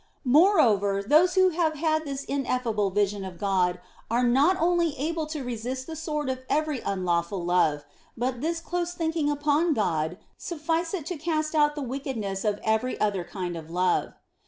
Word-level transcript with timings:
Moreover, 0.25 1.03
those 1.03 1.35
who 1.35 1.49
have 1.49 1.75
had 1.75 2.05
this 2.05 2.23
ineffable 2.23 2.89
vision 2.89 3.23
of 3.23 3.37
God 3.37 3.79
are 4.09 4.23
not 4.27 4.57
only 4.59 4.97
able 4.97 5.27
to 5.27 5.43
resist 5.43 5.85
the 5.85 5.95
sword 5.95 6.27
of 6.27 6.41
every 6.49 6.81
un 6.81 7.05
lawful 7.05 7.45
love, 7.45 7.85
but 8.17 8.41
this 8.41 8.61
close 8.61 8.93
thinking 8.95 9.29
upon 9.29 9.75
God 9.75 10.17
sufficeth 10.39 11.05
to 11.05 11.17
cast 11.17 11.53
out 11.53 11.75
the 11.75 11.83
wickedness 11.83 12.43
of 12.43 12.59
every 12.63 12.99
other 12.99 13.23
kind 13.23 13.55
of 13.55 13.69
love. 13.69 14.13